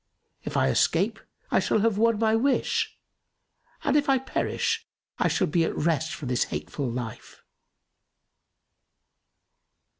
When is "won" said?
1.99-2.17